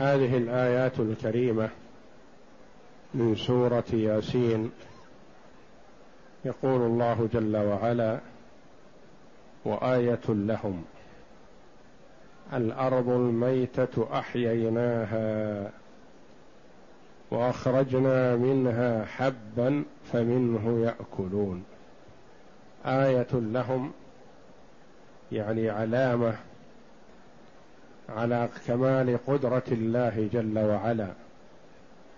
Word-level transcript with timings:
هذه 0.00 0.36
الآيات 0.36 1.00
الكريمة 1.00 1.68
من 3.14 3.36
سورة 3.36 3.84
ياسين. 3.92 4.70
يقول 6.44 6.80
الله 6.80 7.28
جل 7.32 7.56
وعلا 7.56 8.20
وآية 9.64 10.20
لهم 10.28 10.84
الأرض 12.52 13.08
الميتة 13.08 14.18
أحييناها 14.18 15.70
وأخرجنا 17.30 18.36
منها 18.36 19.04
حبا 19.04 19.84
فمنه 20.12 20.84
يأكلون. 20.84 21.64
آية 22.86 23.28
لهم 23.32 23.92
يعني 25.32 25.70
علامة 25.70 26.34
على 28.16 28.48
كمال 28.66 29.18
قدرة 29.26 29.62
الله 29.72 30.28
جل 30.32 30.58
وعلا 30.58 31.08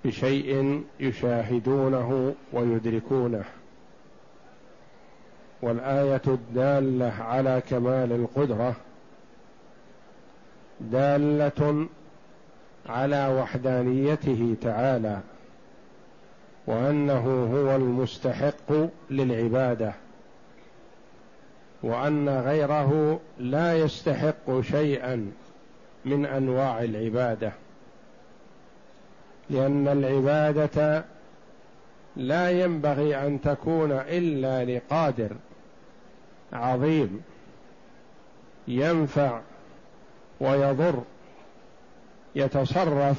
بشيء 0.04 0.82
يشاهدونه 1.00 2.34
ويدركونه. 2.52 3.44
والآية 5.62 6.22
الدالة 6.26 7.12
على 7.20 7.62
كمال 7.70 8.12
القدرة 8.12 8.76
دالة 10.80 11.86
على 12.86 13.40
وحدانيته 13.40 14.56
تعالى 14.62 15.20
وأنه 16.66 17.48
هو 17.54 17.76
المستحق 17.76 18.72
للعبادة 19.10 19.92
وأن 21.82 22.28
غيره 22.28 23.20
لا 23.38 23.78
يستحق 23.78 24.60
شيئا. 24.60 25.32
من 26.04 26.26
أنواع 26.26 26.82
العبادة. 26.82 27.52
لأن 29.50 29.88
العبادة 29.88 31.04
لا 32.16 32.50
ينبغي 32.50 33.26
أن 33.26 33.40
تكون 33.40 33.92
إلا 33.92 34.64
لقادر 34.64 35.30
عظيم 36.52 37.22
ينفع 38.68 39.40
ويضر 40.40 41.02
يتصرف 42.34 43.16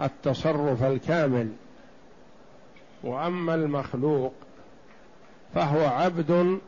التصرف 0.00 0.82
الكامل. 0.82 1.52
وأما 3.04 3.54
المخلوق 3.54 4.32
فهو 5.54 5.86
عبد 5.86 6.58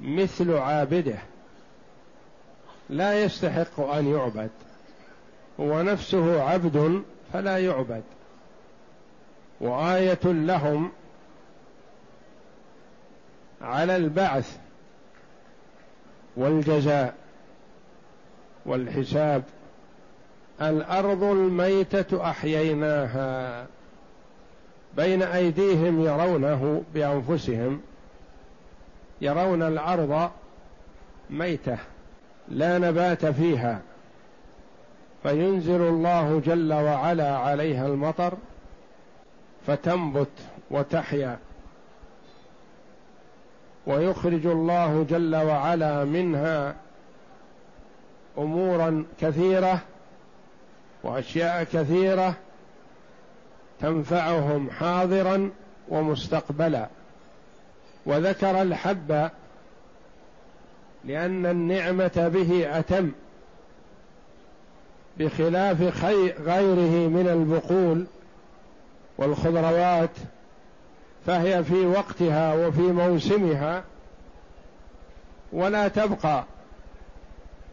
مثل 0.00 0.52
عابده. 0.52 1.18
لا 2.88 3.24
يستحق 3.24 3.80
أن 3.80 4.06
يعبد 4.06 4.50
هو 5.60 5.82
نفسه 5.82 6.42
عبد 6.42 7.02
فلا 7.32 7.58
يعبد. 7.58 8.02
وآية 9.60 10.24
لهم 10.24 10.92
على 13.60 13.96
البعث 13.96 14.58
والجزاء 16.36 17.14
والحساب 18.66 19.42
الأرض 20.62 21.22
الميتة 21.22 22.30
أحييناها 22.30 23.66
بين 24.96 25.22
أيديهم 25.22 26.04
يرونه 26.04 26.82
بأنفسهم 26.94 27.80
يرون 29.20 29.62
الأرض 29.62 30.30
ميتة. 31.30 31.78
لا 32.48 32.78
نبات 32.78 33.26
فيها. 33.26 33.80
فينزل 35.22 35.80
الله 35.80 36.42
جل 36.46 36.72
وعلا 36.72 37.36
عليها 37.36 37.86
المطر 37.86 38.34
فتنبت 39.66 40.30
وتحيا. 40.70 41.38
ويخرج 43.86 44.46
الله 44.46 45.06
جل 45.10 45.36
وعلا 45.36 46.04
منها 46.04 46.74
أمورا 48.38 49.04
كثيرة 49.20 49.78
وأشياء 51.02 51.64
كثيرة 51.64 52.34
تنفعهم 53.80 54.70
حاضرا 54.70 55.50
ومستقبلا. 55.88 56.86
وذكر 58.06 58.62
الحب 58.62 59.30
لأن 61.06 61.46
النعمة 61.46 62.30
به 62.34 62.78
أتم 62.78 63.10
بخلاف 65.18 65.80
غيره 66.40 67.08
من 67.08 67.28
البقول 67.28 68.06
والخضروات 69.18 70.10
فهي 71.26 71.64
في 71.64 71.86
وقتها 71.86 72.54
وفي 72.54 72.80
موسمها 72.80 73.84
ولا 75.52 75.88
تبقى. 75.88 76.44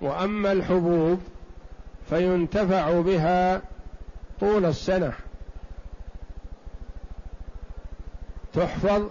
وأما 0.02 0.52
الحبوب 0.52 1.22
فينتفع 2.10 3.02
بها 3.02 3.62
طول 4.40 4.66
السنة. 4.66 5.14
تحفظ 8.54 9.10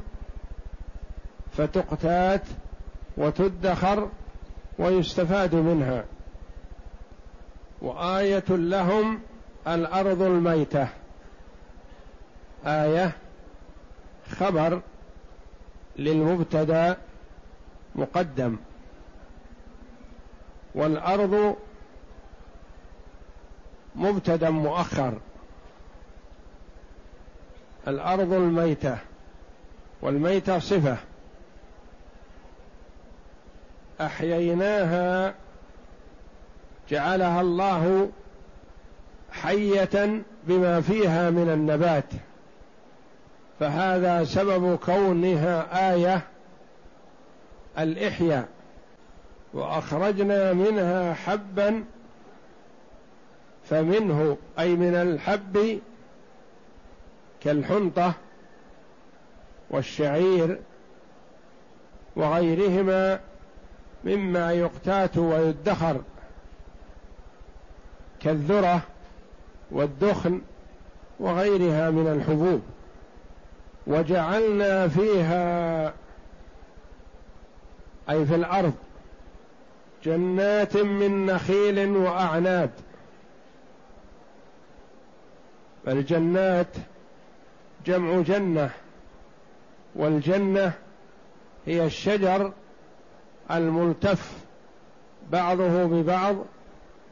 فتقتات 1.57 2.43
وتدخر 3.21 4.09
ويستفاد 4.79 5.55
منها. 5.55 6.05
وآية 7.83 8.45
لهم 8.49 9.21
الأرض 9.69 10.23
الميتة. 10.23 10.89
آية 12.67 13.13
خبر 14.31 14.81
للمبتدأ 15.97 16.97
مقدم. 17.95 18.57
والأرض 20.75 21.57
مبتدأ 23.95 24.51
مؤخر. 24.51 25.13
الأرض 27.89 28.33
الميتة. 28.33 28.99
والميتة 30.03 30.59
صفة. 30.59 30.97
أحييناها 34.01 35.35
جعلها 36.91 37.41
الله 37.41 38.11
حية 39.33 40.23
بما 40.45 40.81
فيها 40.81 41.31
من 41.31 41.51
النبات. 41.51 42.05
فهذا 43.61 44.25
سبب 44.25 44.79
كونها 44.79 45.93
آية 45.93 46.21
الإحياء. 47.79 48.49
وأخرجنا 49.55 50.53
منها 50.53 51.15
حبا 51.15 51.85
فمنه 53.65 54.37
أي 54.59 54.77
من 54.77 54.95
الحب 54.95 55.81
كالحنطة 57.41 58.13
والشعير 59.71 60.59
وغيرهما 62.17 63.21
مما 64.05 64.53
يقتات 64.53 65.19
ويدخر 65.19 66.01
كالذرة 68.21 68.83
والدخن 69.71 70.41
وغيرها 71.21 71.91
من 71.91 72.07
الحبوب. 72.07 72.63
وجعلنا 73.87 74.89
فيها 74.89 75.87
أي 78.11 78.27
في 78.27 78.35
الأرض 78.35 78.75
جنات 80.05 80.77
من 80.77 81.27
نخيل 81.27 81.97
وأعناب. 81.97 82.71
الجنات 85.89 86.77
جمع 87.87 88.21
جنة 88.21 88.71
والجنة 89.95 90.73
هي 91.67 91.87
الشجر 91.87 92.53
الملتف 93.51 94.33
بعضه 95.31 95.85
ببعض 95.85 96.37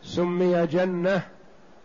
سمي 0.02 0.67
جنة 0.67 1.23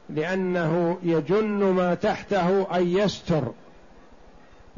لأنه 0.09 0.97
يجن 1.03 1.63
ما 1.63 1.95
تحته 1.95 2.75
أي 2.75 2.93
يستر. 2.93 3.51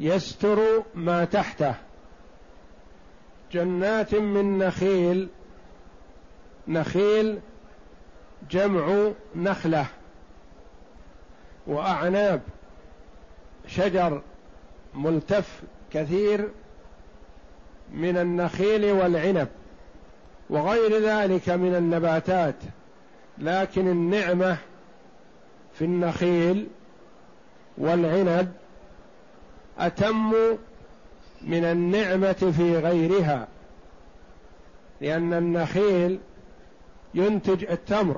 يستر 0.00 0.82
ما 0.94 1.24
تحته. 1.24 1.74
جنات 3.52 4.14
من 4.14 4.58
نخيل. 4.58 5.28
نخيل 6.68 7.38
جمع 8.50 9.10
نخلة 9.36 9.86
وأعناب. 11.66 12.40
شجر 13.66 14.22
ملتف 14.94 15.62
كثير 15.92 16.48
من 17.92 18.16
النخيل 18.16 18.92
والعنب. 18.92 19.48
وغير 20.50 20.98
ذلك 20.98 21.48
من 21.48 21.74
النباتات 21.74 22.54
لكن 23.38 23.88
النعمة 23.88 24.56
في 25.78 25.84
النخيل 25.84 26.66
والعنب 27.78 28.52
أتم 29.78 30.32
من 31.42 31.64
النعمة 31.64 32.52
في 32.56 32.78
غيرها 32.78 33.48
لأن 35.00 35.32
النخيل 35.32 36.18
ينتج 37.14 37.64
التمر 37.70 38.16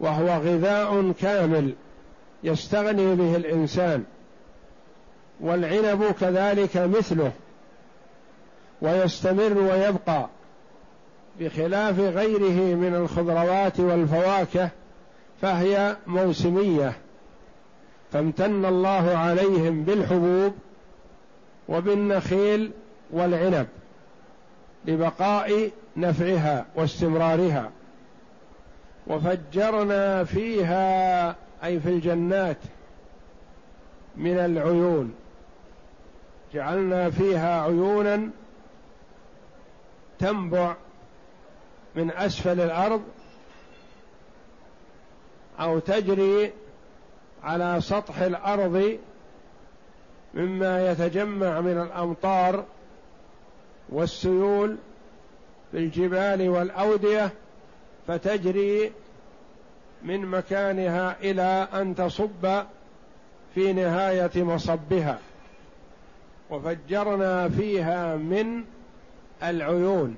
وهو 0.00 0.26
غذاء 0.26 1.12
كامل 1.12 1.74
يستغني 2.44 3.14
به 3.14 3.36
الإنسان 3.36 4.04
والعنب 5.40 6.04
كذلك 6.20 6.76
مثله. 6.76 7.32
ويستمر 8.82 9.58
ويبقى 9.58 10.28
بخلاف 11.40 11.98
غيره 11.98 12.74
من 12.76 12.94
الخضروات 12.94 13.80
والفواكه 13.80 14.70
فهي 15.42 15.96
موسمية 16.06 16.92
فامتن 18.12 18.64
الله 18.64 19.16
عليهم 19.16 19.82
بالحبوب 19.82 20.54
وبالنخيل 21.68 22.70
والعنب 23.10 23.66
لبقاء 24.84 25.70
نفعها 25.96 26.66
واستمرارها. 26.74 27.70
وفجرنا 29.06 30.24
فيها 30.24 31.28
أي 31.64 31.80
في 31.80 31.88
الجنات 31.88 32.56
من 34.16 34.38
العيون. 34.38 35.14
جعلنا 36.54 37.10
فيها 37.10 37.62
عيونا 37.62 38.30
تنبع 40.18 40.74
من 41.94 42.10
أسفل 42.10 42.60
الأرض 42.60 43.02
أو 45.60 45.78
تجري 45.78 46.52
على 47.42 47.80
سطح 47.80 48.18
الأرض 48.18 48.98
مما 50.34 50.90
يتجمع 50.90 51.60
من 51.60 51.80
الأمطار 51.82 52.64
والسيول 53.88 54.76
في 55.72 55.78
الجبال 55.78 56.48
والأودية 56.48 57.30
فتجري 58.06 58.92
من 60.02 60.26
مكانها 60.26 61.16
إلى 61.20 61.68
أن 61.74 61.94
تصب 61.94 62.62
في 63.54 63.72
نهاية 63.72 64.42
مصبها. 64.42 65.18
وفجرنا 66.50 67.48
فيها 67.48 68.16
من 68.16 68.64
العيون 69.42 70.16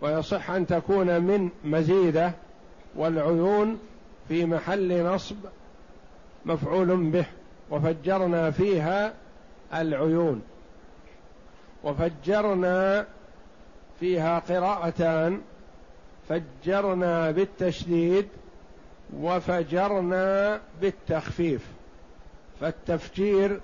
ويصح 0.00 0.50
أن 0.50 0.66
تكون 0.66 1.20
من 1.20 1.50
مزيدة 1.64 2.32
والعيون 2.96 3.78
في 4.28 4.46
محل 4.46 5.04
نصب 5.04 5.36
مفعول 6.46 7.10
به 7.10 7.26
وفجرنا 7.70 8.50
فيها 8.50 9.14
العيون. 9.74 10.42
وفجرنا 11.84 13.06
فيها 14.00 14.38
قراءتان 14.38 15.40
فجرنا 16.28 17.30
بالتشديد 17.30 18.28
وفجرنا 19.16 20.60
بالتخفيف. 20.80 21.66
فالتفجير 22.60 23.60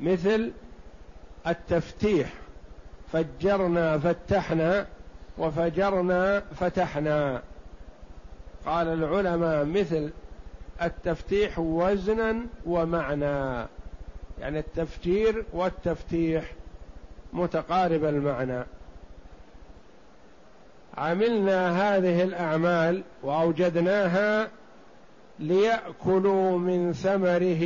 مثل 0.00 0.52
التفتيح 1.46 2.32
فجرنا 3.12 3.98
فتحنا 3.98 4.86
وفجرنا 5.38 6.40
فتحنا. 6.40 7.42
قال 8.66 8.88
العلماء 8.88 9.64
مثل 9.64 10.10
التفتيح 10.82 11.58
وزنا 11.58 12.36
ومعنى 12.66 13.66
يعني 14.40 14.58
التفجير 14.58 15.44
والتفتيح 15.52 16.52
متقارب 17.32 18.04
المعنى. 18.04 18.64
عملنا 20.96 21.96
هذه 21.96 22.22
الأعمال 22.22 23.02
وأوجدناها 23.22 24.48
ليأكلوا 25.38 26.58
من 26.58 26.92
ثمره 26.92 27.64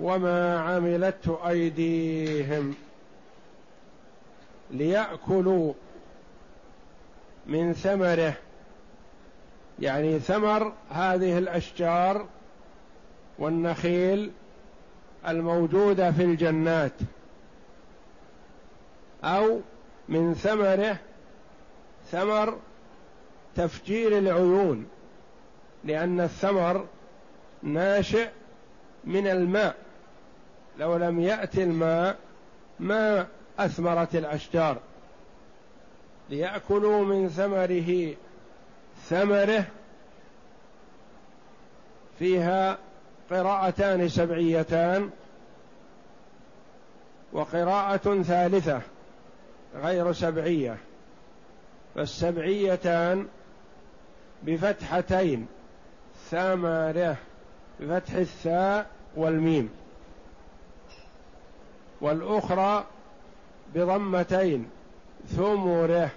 وما 0.00 0.60
عملته 0.60 1.48
أيديهم 1.48 2.74
ليأكلوا 4.70 5.72
من 7.46 7.72
ثمره. 7.72 8.34
يعني 9.80 10.18
ثمر 10.18 10.72
هذه 10.90 11.38
الأشجار 11.38 12.26
والنخيل 13.38 14.30
الموجودة 15.28 16.12
في 16.12 16.24
الجنات 16.24 16.92
أو 19.24 19.60
من 20.08 20.34
ثمره 20.34 20.98
ثمر 22.10 22.58
تفجير 23.56 24.18
العيون 24.18 24.86
لأن 25.84 26.20
الثمر 26.20 26.86
ناشئ 27.62 28.28
من 29.04 29.26
الماء. 29.26 29.76
لو 30.78 30.96
لم 30.96 31.20
يأتي 31.20 31.62
الماء 31.62 32.16
ما 32.80 33.26
أثمرت 33.58 34.14
الأشجار. 34.14 34.78
ليأكلوا 36.30 37.04
من 37.04 37.28
ثمره. 37.28 38.14
ثمره 39.08 39.64
فيها 42.18 42.78
قراءتان 43.30 44.08
سبعيتان 44.08 45.10
وقراءة 47.32 48.22
ثالثة 48.22 48.80
غير 49.74 50.12
سبعية. 50.12 50.76
فالسبعيتان 51.94 53.28
بفتحتين. 54.42 55.46
ثمره. 56.30 57.16
بفتح 57.80 58.14
الثاء 58.14 58.90
والميم. 59.16 59.70
والأخرى 62.00 62.84
بضمتين 63.74 64.68
ثمره 65.28 66.10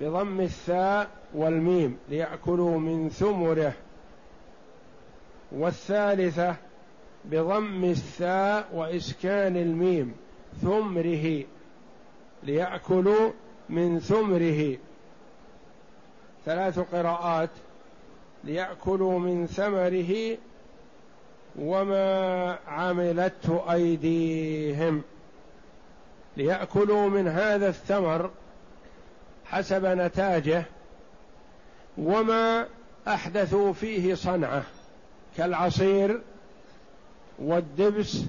بضم 0.00 0.40
الثاء 0.40 1.08
والميم 1.34 1.98
ليأكلوا 2.08 2.78
من 2.78 3.08
ثمره 3.08 3.72
والثالثة 5.52 6.56
بضم 7.24 7.84
الثاء 7.84 8.68
وإسكان 8.74 9.56
الميم 9.56 10.14
ثمره. 10.62 11.44
ليأكلوا 12.42 13.30
من 13.68 14.00
ثمره. 14.00 14.76
ثلاث 16.44 16.78
قراءات. 16.78 17.50
ليأكلوا 18.44 19.18
من 19.18 19.46
ثمره 19.46 20.36
وما 21.58 22.58
عملته 22.68 23.72
أيديهم. 23.72 25.02
ليأكلوا 26.36 27.08
من 27.08 27.28
هذا 27.28 27.68
الثمر 27.68 28.30
حسب 29.44 29.86
نتاجه 29.86 30.64
وما 31.98 32.66
أحدثوا 33.08 33.72
فيه 33.72 34.14
صنعة 34.14 34.62
كالعصير 35.36 36.20
والدبس 37.38 38.22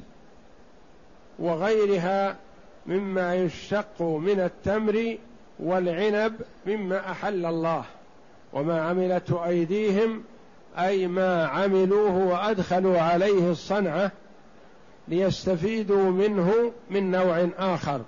وغيرها 1.39 2.36
مما 2.88 3.36
يشتق 3.36 4.01
من 4.01 4.39
التمر 4.39 5.18
والعنب 5.60 6.36
مما 6.65 7.12
أحل 7.12 7.46
الله. 7.46 7.86
وما 8.53 8.81
عملته 8.81 9.46
أيديهم 9.46 10.24
أي 10.77 11.08
ما 11.08 11.48
عملوه 11.48 12.17
وأدخلوا 12.17 13.00
عليه 13.00 13.51
الصنعة 13.51 14.12
ليستفيدوا 15.08 16.12
منه 16.12 16.72
من 16.89 17.12
نوع 17.12 17.48
آخر. 17.58 18.01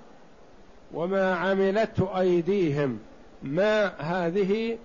وما 0.93 1.35
عملته 1.35 2.19
أيديهم 2.19 2.99
ما 3.43 3.85
هذه 3.97 4.77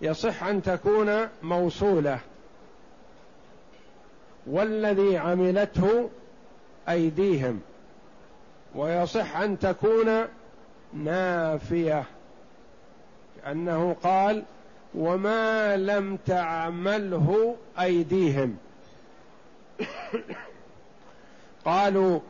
يصح 0.00 0.44
أن 0.44 0.62
تكون 0.62 1.28
موصولة. 1.42 2.18
والذي 4.46 5.16
عملته 5.16 6.10
أيديهم 6.88 7.60
ويصح 8.74 9.36
أن 9.36 9.58
تكون 9.58 10.24
نافية. 10.92 12.04
كانه 13.44 13.96
قال 14.02 14.42
وما 14.94 15.76
لم 15.76 16.18
تعمله 16.26 17.56
أيديهم. 17.80 18.56
قالوا 21.64 22.20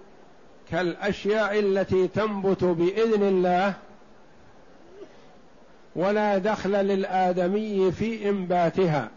كالأشياء 0.70 1.58
التي 1.58 2.08
تنبت 2.08 2.64
بإذن 2.64 3.22
الله 3.22 3.74
ولا 5.96 6.38
دخل 6.38 6.70
للآدمي 6.70 7.92
في 7.92 8.28
إنباتها. 8.28 9.10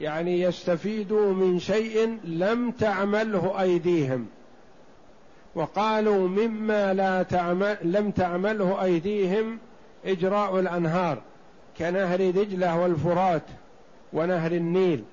يعني 0.00 0.40
يستفيدوا 0.40 1.32
من 1.32 1.58
شيء 1.58 2.18
لم 2.24 2.70
تعمله 2.70 3.60
أيديهم. 3.60 4.26
وقالوا 5.54 6.28
مما 6.28 6.94
لا 6.94 7.22
تعمل 7.22 7.76
لم 7.82 8.10
تعمله 8.10 8.82
أيديهم 8.82 9.58
إجراء 10.04 10.60
الأنهار 10.60 11.22
كنهر 11.78 12.30
دجلة 12.30 12.78
والفرات 12.78 13.42
ونهر 14.12 14.52
النيل. 14.52 15.04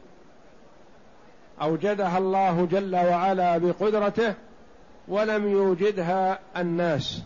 أوجدها 1.61 2.17
الله 2.17 2.67
جل 2.71 2.95
وعلا 2.95 3.57
بقدرته 3.57 4.33
ولم 5.07 5.51
يوجدها 5.51 6.39
الناس. 6.57 7.21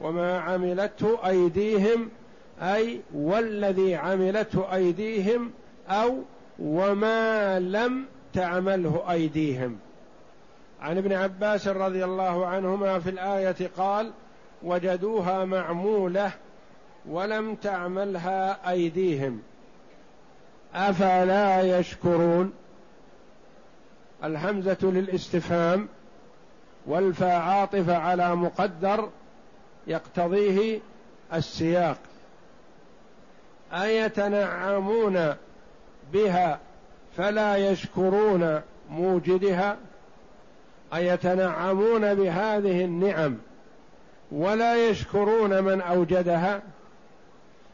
وما 0.00 0.40
عملته 0.40 1.28
أيديهم 1.28 2.08
أي 2.62 3.00
والذي 3.14 3.94
عملته 3.94 4.74
أيديهم 4.74 5.50
أو 5.88 6.18
وما 6.58 7.60
لم 7.60 8.04
تعمله 8.34 9.04
أيديهم. 9.10 9.78
عن 10.80 10.98
ابن 10.98 11.12
عباس 11.12 11.68
رضي 11.68 12.04
الله 12.04 12.46
عنهما 12.46 12.98
في 12.98 13.10
الآية 13.10 13.70
قال 13.76 14.12
وجدوها 14.62 15.44
معمولة 15.44 16.30
ولم 17.08 17.54
تعملها 17.54 18.70
أيديهم. 18.70 19.42
أفلا 20.74 21.78
يشكرون؟ 21.78 22.52
الهمزة 24.24 24.78
للاستفهام 24.82 25.88
والفاء 26.86 27.40
عاطفه 27.40 27.96
على 27.96 28.36
مقدر 28.36 29.08
يقتضيه 29.86 30.80
السياق. 31.34 31.98
أيتنعمون 33.72 35.34
بها 36.12 36.58
فلا 37.16 37.56
يشكرون 37.56 38.60
موجدها؟ 38.90 39.76
أيتنعمون 40.94 42.14
بهذه 42.14 42.84
النعم 42.84 43.38
ولا 44.32 44.88
يشكرون 44.88 45.62
من 45.62 45.80
أوجدها. 45.80 46.62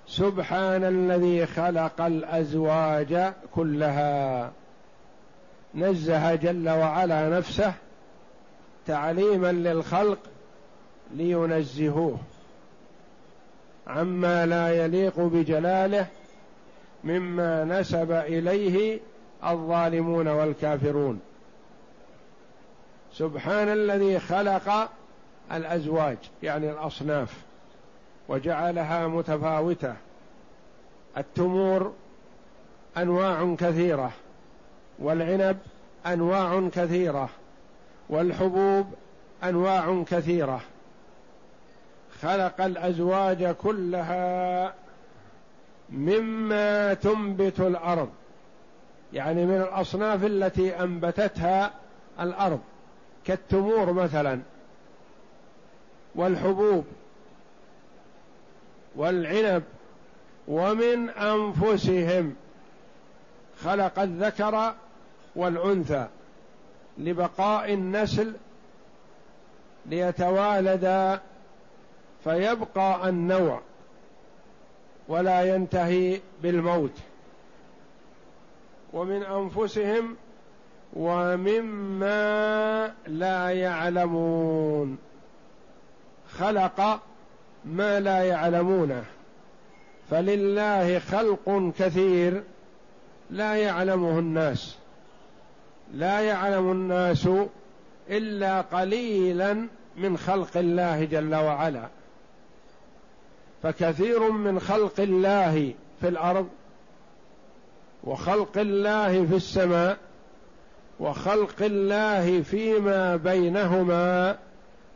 سبحان 0.07 0.85
الذي 0.85 1.47
خلق 1.47 2.01
الأزواج 2.01 3.33
كلها. 3.55 4.51
نزه 5.75 6.35
جل 6.35 6.69
وعلا 6.69 7.29
نفسه 7.29 7.73
تعليما 8.87 9.53
للخلق 9.53 10.19
لينزهوه. 11.15 12.19
عما 13.87 14.47
لا 14.47 14.85
يليق 14.85 15.21
بجلاله 15.21 16.07
مما 17.05 17.65
نسب 17.65 18.13
إليه 18.13 19.01
الظالمون 19.47 20.29
والكافرون. 20.29 21.21
سبحان 23.13 23.69
الذي 23.69 24.19
خلق 24.19 24.91
الأزواج 25.53 26.19
يعني 26.43 26.71
الأصناف 26.71 27.35
وجعلها 28.29 29.07
متفاوتة. 29.07 29.95
التمور 31.17 31.93
أنواع 32.97 33.55
كثيرة 33.59 34.13
والعنب 34.99 35.59
أنواع 36.07 36.69
كثيرة 36.73 37.29
والحبوب 38.09 38.87
أنواع 39.45 40.05
كثيرة. 40.11 40.61
خلق 42.23 42.61
الأزواج 42.61 43.45
كلها 43.47 44.75
مما 45.91 46.95
تنبت 46.95 47.61
الأرض 47.61 48.09
يعني 49.13 49.47
من 49.47 49.57
الأصناف 49.57 50.25
التي 50.25 50.81
أنبتتها 50.81 51.71
الأرض. 52.21 52.61
كالتمور 53.25 53.93
مثلا 53.93 54.41
والحبوب 56.15 56.85
والعنب 58.97 59.63
ومن 60.49 61.11
أنفسهم. 61.11 62.35
خلق 63.65 63.99
الذكر 63.99 64.75
والأنثى 65.37 66.07
لبقاء 66.99 67.73
النسل 67.73 68.33
ليتوالد 69.87 71.21
فيبقى 72.25 73.09
النوع 73.09 73.61
ولا 75.09 75.55
ينتهي 75.55 76.21
بالموت. 76.43 76.99
ومن 78.93 79.23
أنفسهم 79.23 80.17
ومما 80.93 82.95
لا 83.07 83.51
يعلمون. 83.51 84.99
خلق 86.39 87.01
ما 87.65 88.01
لا 88.01 88.23
يعلمونه. 88.23 89.05
فلله 90.11 90.99
خلق 90.99 91.73
كثير 91.79 92.43
لا 93.31 93.55
يعلمه 93.55 94.19
الناس. 94.19 94.77
لا 95.95 96.21
يعلم 96.21 96.73
الناس 96.73 97.29
إلا 98.11 98.61
قليلا 98.61 99.67
من 99.97 100.19
خلق 100.19 100.57
الله 100.57 101.05
جل 101.05 101.35
وعلا. 101.35 101.89
فكثير 103.63 104.31
من 104.31 104.61
خلق 104.61 105.01
الله 105.01 105.75
في 106.01 106.09
الأرض 106.09 106.49
وخلق 108.05 108.59
الله 108.59 109.27
في 109.27 109.37
السماء 109.37 109.97
وخلق 111.01 111.63
الله 111.63 112.43
فيما 112.43 113.17
بينهما 113.17 114.39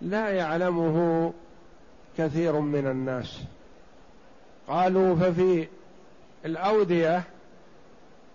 لا 0.02 0.28
يعلمه 0.28 1.33
كثير 2.19 2.61
من 2.61 2.87
الناس. 2.87 3.40
قالوا 4.69 5.17
ففي 5.17 5.69
الأودية 6.45 7.23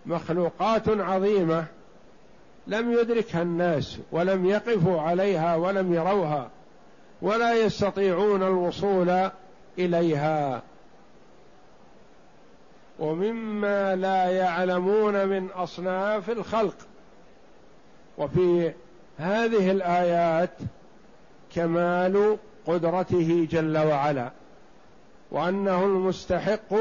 مخلوقات 0.05 0.89
عظيمة 0.89 1.65
لم 2.67 2.93
يدركها 2.93 3.41
الناس 3.41 3.99
ولم 4.11 4.45
يقفوا 4.45 5.01
عليها 5.01 5.55
ولم 5.55 5.93
يروها 5.93 6.49
ولا 7.21 7.53
يستطيعون 7.53 8.43
الوصول 8.43 9.29
إليها. 9.79 10.61
ومما 12.99 13.95
لا 13.95 14.29
يعلمون 14.29 15.25
من 15.27 15.47
أصناف 15.49 16.29
الخلق. 16.29 16.75
وفي 18.17 18.71
هذه 19.17 19.71
الآيات 19.71 20.49
كمال 21.55 22.37
قدرته 22.67 23.47
جل 23.51 23.77
وعلا 23.77 24.31
وأنه 25.31 25.85
المستحق 25.85 26.75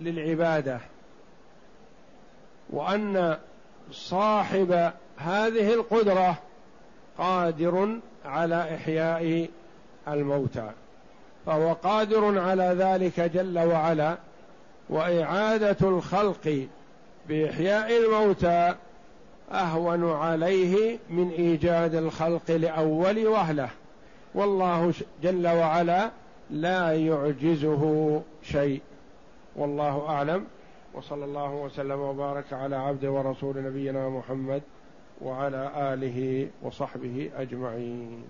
للعبادة 0.00 0.80
وأن 2.70 3.38
صاحب 3.92 4.92
هذه 5.16 5.74
القدرة 5.74 6.38
قادر 7.18 7.98
على 8.24 8.74
إحياء 8.74 9.48
الموتى 10.08 10.70
فهو 11.46 11.72
قادر 11.72 12.38
على 12.38 12.74
ذلك 12.78 13.20
جل 13.20 13.58
وعلا 13.58 14.16
وإعادة 14.88 15.76
الخلق 15.88 16.66
بإحياء 17.28 17.96
الموتى 17.96 18.74
أهون 19.52 20.12
عليه 20.12 20.98
من 21.10 21.30
إيجاد 21.30 21.94
الخلق 21.94 22.50
لأول 22.50 23.26
وهلة. 23.26 23.68
والله 24.34 24.94
جل 25.22 25.46
وعلا 25.46 26.10
لا 26.50 26.92
يعجزه 26.92 28.22
شيء. 28.42 28.80
والله 29.56 30.08
أعلم. 30.08 30.44
وصلى 30.94 31.24
الله 31.24 31.54
وسلم 31.54 32.00
وبارك 32.00 32.52
على 32.52 32.76
عبد 32.76 33.04
ورسول 33.04 33.64
نبينا 33.64 34.08
محمد 34.08 34.62
وعلى 35.22 35.70
آله 35.76 36.48
وصحبه 36.62 37.30
أجمعين. 37.36 38.24